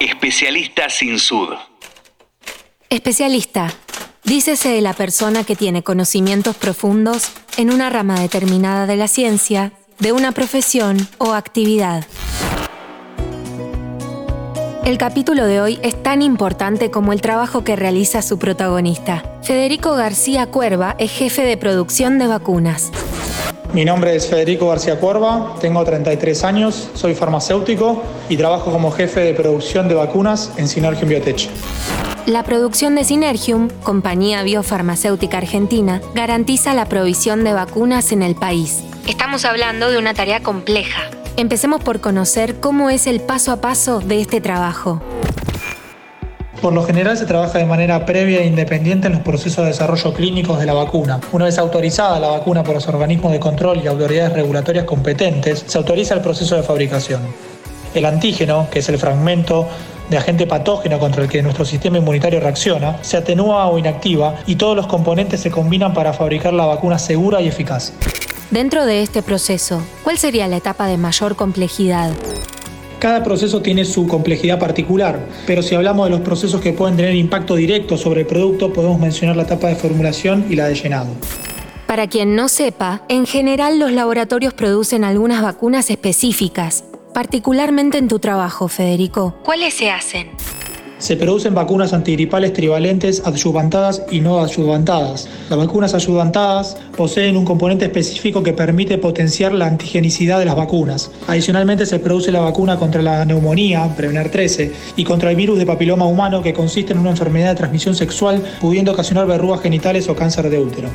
Especialista 0.00 0.90
sin 0.90 1.18
sud. 1.18 1.54
Especialista. 2.90 3.72
Dícese 4.24 4.68
de 4.68 4.82
la 4.82 4.92
persona 4.92 5.42
que 5.42 5.56
tiene 5.56 5.82
conocimientos 5.82 6.54
profundos 6.54 7.32
en 7.56 7.72
una 7.72 7.88
rama 7.88 8.20
determinada 8.20 8.84
de 8.86 8.96
la 8.96 9.08
ciencia, 9.08 9.72
de 9.98 10.12
una 10.12 10.32
profesión 10.32 11.08
o 11.16 11.32
actividad. 11.32 12.04
El 14.84 14.98
capítulo 14.98 15.46
de 15.46 15.62
hoy 15.62 15.78
es 15.82 16.00
tan 16.02 16.20
importante 16.20 16.90
como 16.90 17.14
el 17.14 17.22
trabajo 17.22 17.64
que 17.64 17.74
realiza 17.74 18.20
su 18.20 18.38
protagonista. 18.38 19.24
Federico 19.42 19.94
García 19.96 20.46
Cuerva 20.46 20.94
es 20.98 21.10
jefe 21.10 21.42
de 21.42 21.56
producción 21.56 22.18
de 22.18 22.26
vacunas. 22.26 22.92
Mi 23.76 23.84
nombre 23.84 24.16
es 24.16 24.26
Federico 24.26 24.68
García 24.68 24.98
Cuerva, 24.98 25.54
tengo 25.60 25.84
33 25.84 26.44
años, 26.44 26.88
soy 26.94 27.14
farmacéutico 27.14 28.02
y 28.26 28.38
trabajo 28.38 28.72
como 28.72 28.90
jefe 28.90 29.20
de 29.20 29.34
producción 29.34 29.86
de 29.86 29.94
vacunas 29.94 30.50
en 30.56 30.66
Synergium 30.66 31.10
Biotech. 31.10 31.50
La 32.24 32.42
producción 32.42 32.94
de 32.94 33.04
Synergium, 33.04 33.68
compañía 33.82 34.42
biofarmacéutica 34.44 35.36
argentina, 35.36 36.00
garantiza 36.14 36.72
la 36.72 36.86
provisión 36.86 37.44
de 37.44 37.52
vacunas 37.52 38.12
en 38.12 38.22
el 38.22 38.34
país. 38.34 38.82
Estamos 39.06 39.44
hablando 39.44 39.90
de 39.90 39.98
una 39.98 40.14
tarea 40.14 40.42
compleja. 40.42 41.02
Empecemos 41.36 41.82
por 41.82 42.00
conocer 42.00 42.58
cómo 42.60 42.88
es 42.88 43.06
el 43.06 43.20
paso 43.20 43.52
a 43.52 43.60
paso 43.60 44.00
de 44.00 44.22
este 44.22 44.40
trabajo. 44.40 45.02
Por 46.66 46.74
lo 46.74 46.82
general 46.82 47.16
se 47.16 47.26
trabaja 47.26 47.60
de 47.60 47.64
manera 47.64 48.04
previa 48.04 48.40
e 48.40 48.44
independiente 48.44 49.06
en 49.06 49.12
los 49.12 49.22
procesos 49.22 49.58
de 49.58 49.66
desarrollo 49.70 50.12
clínicos 50.12 50.58
de 50.58 50.66
la 50.66 50.72
vacuna. 50.72 51.20
Una 51.30 51.44
vez 51.44 51.58
autorizada 51.58 52.18
la 52.18 52.26
vacuna 52.26 52.64
por 52.64 52.74
los 52.74 52.88
organismos 52.88 53.30
de 53.30 53.38
control 53.38 53.80
y 53.84 53.86
autoridades 53.86 54.32
regulatorias 54.32 54.84
competentes, 54.84 55.62
se 55.64 55.78
autoriza 55.78 56.14
el 56.14 56.22
proceso 56.22 56.56
de 56.56 56.64
fabricación. 56.64 57.20
El 57.94 58.04
antígeno, 58.04 58.66
que 58.68 58.80
es 58.80 58.88
el 58.88 58.98
fragmento 58.98 59.68
de 60.10 60.18
agente 60.18 60.48
patógeno 60.48 60.98
contra 60.98 61.22
el 61.22 61.28
que 61.28 61.40
nuestro 61.40 61.64
sistema 61.64 61.98
inmunitario 61.98 62.40
reacciona, 62.40 62.98
se 63.00 63.16
atenúa 63.16 63.68
o 63.68 63.78
inactiva 63.78 64.34
y 64.48 64.56
todos 64.56 64.74
los 64.74 64.88
componentes 64.88 65.42
se 65.42 65.52
combinan 65.52 65.94
para 65.94 66.14
fabricar 66.14 66.52
la 66.52 66.66
vacuna 66.66 66.98
segura 66.98 67.40
y 67.40 67.46
eficaz. 67.46 67.92
Dentro 68.50 68.86
de 68.86 69.04
este 69.04 69.22
proceso, 69.22 69.84
¿cuál 70.02 70.18
sería 70.18 70.48
la 70.48 70.56
etapa 70.56 70.88
de 70.88 70.98
mayor 70.98 71.36
complejidad? 71.36 72.10
Cada 72.98 73.22
proceso 73.22 73.60
tiene 73.60 73.84
su 73.84 74.06
complejidad 74.06 74.58
particular, 74.58 75.20
pero 75.46 75.62
si 75.62 75.74
hablamos 75.74 76.06
de 76.06 76.10
los 76.10 76.20
procesos 76.20 76.60
que 76.60 76.72
pueden 76.72 76.96
tener 76.96 77.14
impacto 77.14 77.54
directo 77.54 77.98
sobre 77.98 78.22
el 78.22 78.26
producto, 78.26 78.72
podemos 78.72 78.98
mencionar 78.98 79.36
la 79.36 79.42
etapa 79.42 79.68
de 79.68 79.76
formulación 79.76 80.46
y 80.48 80.56
la 80.56 80.66
de 80.68 80.74
llenado. 80.74 81.08
Para 81.86 82.08
quien 82.08 82.34
no 82.34 82.48
sepa, 82.48 83.02
en 83.08 83.26
general 83.26 83.78
los 83.78 83.92
laboratorios 83.92 84.54
producen 84.54 85.04
algunas 85.04 85.42
vacunas 85.42 85.90
específicas, 85.90 86.84
particularmente 87.12 87.98
en 87.98 88.08
tu 88.08 88.18
trabajo, 88.18 88.66
Federico. 88.68 89.36
¿Cuáles 89.44 89.74
se 89.74 89.90
hacen? 89.90 90.30
Se 90.98 91.14
producen 91.14 91.54
vacunas 91.54 91.92
antigripales 91.92 92.54
trivalentes 92.54 93.22
adyuvantadas 93.26 94.02
y 94.10 94.20
no 94.20 94.40
adyuvantadas. 94.40 95.28
Las 95.50 95.58
vacunas 95.58 95.92
adyuvantadas 95.92 96.78
poseen 96.96 97.36
un 97.36 97.44
componente 97.44 97.84
específico 97.84 98.42
que 98.42 98.54
permite 98.54 98.96
potenciar 98.96 99.52
la 99.52 99.66
antigenicidad 99.66 100.38
de 100.38 100.46
las 100.46 100.56
vacunas. 100.56 101.10
Adicionalmente 101.26 101.84
se 101.84 101.98
produce 101.98 102.32
la 102.32 102.40
vacuna 102.40 102.78
contra 102.78 103.02
la 103.02 103.26
neumonía, 103.26 103.94
Prevener 103.94 104.30
13, 104.30 104.72
y 104.96 105.04
contra 105.04 105.30
el 105.30 105.36
virus 105.36 105.58
de 105.58 105.66
papiloma 105.66 106.06
humano 106.06 106.42
que 106.42 106.54
consiste 106.54 106.94
en 106.94 107.00
una 107.00 107.10
enfermedad 107.10 107.50
de 107.50 107.56
transmisión 107.56 107.94
sexual 107.94 108.42
pudiendo 108.58 108.92
ocasionar 108.92 109.26
verrugas 109.26 109.60
genitales 109.60 110.08
o 110.08 110.16
cáncer 110.16 110.48
de 110.48 110.60
útero. 110.60 110.88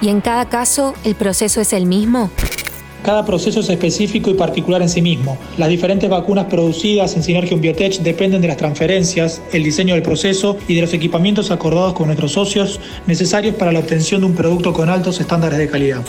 ¿Y 0.00 0.08
en 0.08 0.20
cada 0.20 0.48
caso 0.48 0.94
el 1.02 1.16
proceso 1.16 1.60
es 1.60 1.72
el 1.72 1.86
mismo? 1.86 2.30
Cada 3.06 3.24
proceso 3.24 3.60
es 3.60 3.68
específico 3.68 4.30
y 4.30 4.34
particular 4.34 4.82
en 4.82 4.88
sí 4.88 5.00
mismo. 5.00 5.38
Las 5.58 5.68
diferentes 5.68 6.10
vacunas 6.10 6.46
producidas 6.46 7.14
en 7.14 7.22
Synergium 7.22 7.60
Biotech 7.60 8.00
dependen 8.00 8.42
de 8.42 8.48
las 8.48 8.56
transferencias, 8.56 9.40
el 9.52 9.62
diseño 9.62 9.94
del 9.94 10.02
proceso 10.02 10.58
y 10.66 10.74
de 10.74 10.80
los 10.80 10.92
equipamientos 10.92 11.52
acordados 11.52 11.92
con 11.92 12.06
nuestros 12.06 12.32
socios 12.32 12.80
necesarios 13.06 13.54
para 13.54 13.70
la 13.70 13.78
obtención 13.78 14.22
de 14.22 14.26
un 14.26 14.34
producto 14.34 14.72
con 14.72 14.90
altos 14.90 15.20
estándares 15.20 15.56
de 15.56 15.70
calidad. 15.70 16.02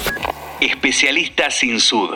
Especialista 0.59 1.52
sin 1.52 1.80
sud. 1.80 2.16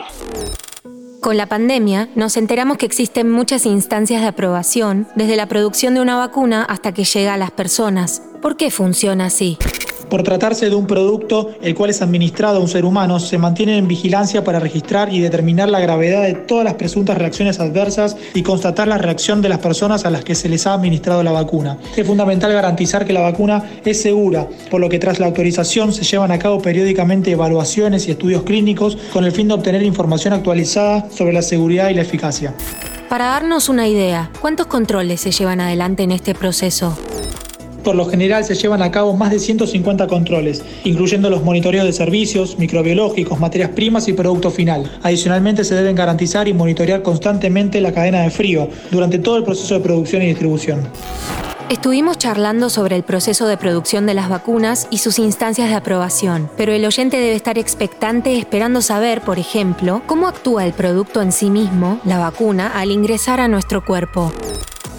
Con 1.20 1.36
la 1.36 1.46
pandemia 1.46 2.08
nos 2.16 2.36
enteramos 2.36 2.76
que 2.76 2.86
existen 2.86 3.30
muchas 3.30 3.66
instancias 3.66 4.22
de 4.22 4.26
aprobación, 4.26 5.06
desde 5.14 5.36
la 5.36 5.46
producción 5.46 5.94
de 5.94 6.00
una 6.00 6.16
vacuna 6.16 6.64
hasta 6.64 6.92
que 6.92 7.04
llega 7.04 7.34
a 7.34 7.38
las 7.38 7.52
personas. 7.52 8.20
¿Por 8.42 8.56
qué 8.56 8.72
funciona 8.72 9.26
así? 9.26 9.58
Por 10.12 10.24
tratarse 10.24 10.68
de 10.68 10.74
un 10.74 10.86
producto 10.86 11.52
el 11.62 11.74
cual 11.74 11.88
es 11.88 12.02
administrado 12.02 12.58
a 12.58 12.60
un 12.60 12.68
ser 12.68 12.84
humano, 12.84 13.18
se 13.18 13.38
mantiene 13.38 13.78
en 13.78 13.88
vigilancia 13.88 14.44
para 14.44 14.60
registrar 14.60 15.10
y 15.10 15.20
determinar 15.20 15.70
la 15.70 15.80
gravedad 15.80 16.24
de 16.24 16.34
todas 16.34 16.64
las 16.64 16.74
presuntas 16.74 17.16
reacciones 17.16 17.60
adversas 17.60 18.18
y 18.34 18.42
constatar 18.42 18.88
la 18.88 18.98
reacción 18.98 19.40
de 19.40 19.48
las 19.48 19.60
personas 19.60 20.04
a 20.04 20.10
las 20.10 20.22
que 20.22 20.34
se 20.34 20.50
les 20.50 20.66
ha 20.66 20.74
administrado 20.74 21.22
la 21.22 21.32
vacuna. 21.32 21.78
Es 21.96 22.06
fundamental 22.06 22.52
garantizar 22.52 23.06
que 23.06 23.14
la 23.14 23.22
vacuna 23.22 23.64
es 23.86 24.02
segura, 24.02 24.46
por 24.70 24.82
lo 24.82 24.90
que 24.90 24.98
tras 24.98 25.18
la 25.18 25.24
autorización 25.24 25.94
se 25.94 26.04
llevan 26.04 26.30
a 26.30 26.38
cabo 26.38 26.60
periódicamente 26.60 27.30
evaluaciones 27.30 28.06
y 28.06 28.10
estudios 28.10 28.42
clínicos 28.42 28.98
con 29.14 29.24
el 29.24 29.32
fin 29.32 29.48
de 29.48 29.54
obtener 29.54 29.82
información 29.82 30.34
actualizada 30.34 31.08
sobre 31.10 31.32
la 31.32 31.40
seguridad 31.40 31.88
y 31.88 31.94
la 31.94 32.02
eficacia. 32.02 32.52
Para 33.08 33.28
darnos 33.28 33.70
una 33.70 33.88
idea, 33.88 34.30
¿cuántos 34.42 34.66
controles 34.66 35.22
se 35.22 35.30
llevan 35.30 35.62
adelante 35.62 36.02
en 36.02 36.12
este 36.12 36.34
proceso? 36.34 36.98
Por 37.82 37.96
lo 37.96 38.06
general 38.06 38.44
se 38.44 38.54
llevan 38.54 38.82
a 38.82 38.90
cabo 38.90 39.16
más 39.16 39.30
de 39.30 39.38
150 39.38 40.06
controles, 40.06 40.62
incluyendo 40.84 41.30
los 41.30 41.42
monitoreos 41.42 41.84
de 41.84 41.92
servicios, 41.92 42.58
microbiológicos, 42.58 43.40
materias 43.40 43.70
primas 43.70 44.08
y 44.08 44.12
producto 44.12 44.50
final. 44.50 44.90
Adicionalmente 45.02 45.64
se 45.64 45.74
deben 45.74 45.96
garantizar 45.96 46.46
y 46.48 46.54
monitorear 46.54 47.02
constantemente 47.02 47.80
la 47.80 47.92
cadena 47.92 48.22
de 48.22 48.30
frío 48.30 48.68
durante 48.90 49.18
todo 49.18 49.36
el 49.36 49.44
proceso 49.44 49.74
de 49.74 49.80
producción 49.80 50.22
y 50.22 50.26
distribución. 50.26 50.88
Estuvimos 51.72 52.18
charlando 52.18 52.68
sobre 52.68 52.96
el 52.96 53.02
proceso 53.02 53.46
de 53.46 53.56
producción 53.56 54.04
de 54.04 54.12
las 54.12 54.28
vacunas 54.28 54.88
y 54.90 54.98
sus 54.98 55.18
instancias 55.18 55.70
de 55.70 55.74
aprobación, 55.74 56.50
pero 56.56 56.72
el 56.72 56.84
oyente 56.84 57.16
debe 57.16 57.34
estar 57.34 57.56
expectante 57.56 58.36
esperando 58.36 58.82
saber, 58.82 59.22
por 59.22 59.38
ejemplo, 59.38 60.02
cómo 60.06 60.28
actúa 60.28 60.66
el 60.66 60.74
producto 60.74 61.22
en 61.22 61.32
sí 61.32 61.48
mismo, 61.48 61.98
la 62.04 62.18
vacuna, 62.18 62.68
al 62.74 62.90
ingresar 62.90 63.40
a 63.40 63.48
nuestro 63.48 63.84
cuerpo. 63.84 64.32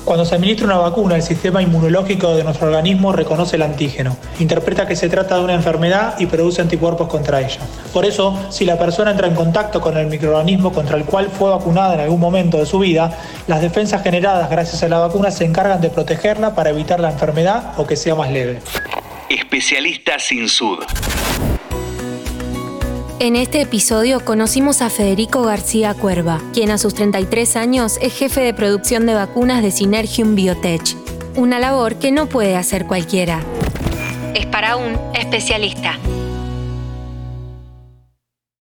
Cuando 0.06 0.26
se 0.26 0.36
administra 0.36 0.66
una 0.66 0.78
vacuna, 0.78 1.16
el 1.16 1.24
sistema 1.24 1.62
inmunológico 1.62 2.36
de 2.36 2.44
nuestro 2.44 2.68
organismo 2.68 3.14
reconoce 3.14 3.56
el 3.56 3.62
antígeno, 3.62 4.18
interpreta 4.38 4.86
que 4.86 4.98
se 4.98 5.08
trata 5.08 5.38
de 5.38 5.44
una 5.46 5.54
enfermedad 5.54 6.20
y 6.20 6.26
produce 6.26 6.62
anticuerpos 6.62 7.08
contra 7.08 7.40
ella. 7.40 7.62
Por 7.94 8.04
eso, 8.04 8.38
si 8.50 8.66
la 8.66 8.78
persona 8.78 9.12
entra 9.12 9.28
en 9.28 9.36
contacto 9.36 9.80
con 9.80 9.98
el 9.98 10.08
microorganismo 10.08 10.74
contra 10.74 10.98
el 10.98 11.06
cual 11.06 11.30
fue 11.30 11.52
vacunada 11.52 11.94
en 11.94 12.02
algún 12.02 12.20
momento 12.20 12.58
de 12.58 12.66
su 12.66 12.80
vida, 12.80 13.18
las 13.48 13.62
defensas 13.62 14.04
generadas 14.04 14.50
gracias 14.50 14.84
a 14.84 14.90
la 14.90 15.00
vacuna 15.00 15.32
se 15.32 15.46
encargan 15.46 15.80
de 15.80 15.90
protegerla 15.90 16.54
para 16.54 16.72
evitar 16.72 17.00
la 17.00 17.10
enfermedad 17.10 17.72
o 17.78 17.88
que 17.88 17.96
sea 17.96 18.14
más 18.14 18.30
leve. 18.30 18.60
Especialista 19.30 20.20
sin 20.20 20.50
sud. 20.50 20.80
En 23.24 23.38
este 23.38 23.62
episodio 23.62 24.20
conocimos 24.20 24.82
a 24.82 24.90
Federico 24.90 25.44
García 25.44 25.94
Cuerva, 25.94 26.42
quien 26.52 26.72
a 26.72 26.78
sus 26.78 26.94
33 26.94 27.56
años 27.56 27.98
es 28.02 28.14
jefe 28.14 28.42
de 28.42 28.54
producción 28.54 29.06
de 29.06 29.14
vacunas 29.14 29.64
de 29.64 29.72
Synergium 29.72 30.36
Biotech, 30.36 30.98
una 31.38 31.58
labor 31.58 31.96
que 31.96 32.12
no 32.12 32.28
puede 32.28 32.58
hacer 32.58 32.86
cualquiera. 32.86 33.40
Es 34.36 34.46
para 34.48 34.76
un 34.76 35.00
especialista. 35.14 35.98